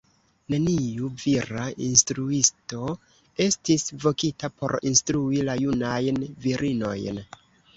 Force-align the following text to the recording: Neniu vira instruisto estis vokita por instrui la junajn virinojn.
Neniu 0.51 1.09
vira 1.23 1.65
instruisto 1.87 2.87
estis 3.45 3.85
vokita 4.07 4.51
por 4.63 4.75
instrui 4.93 5.45
la 5.51 5.59
junajn 5.61 6.19
virinojn. 6.49 7.23